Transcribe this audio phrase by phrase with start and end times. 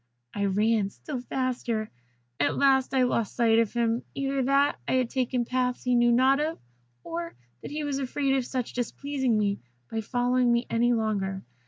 [0.33, 1.91] I ran still faster.
[2.39, 6.11] At last I lost sight of him, either that I had taken paths he knew
[6.11, 6.57] not of,
[7.03, 9.59] or that he was afraid of displeasing me
[9.91, 11.43] by following me any longer.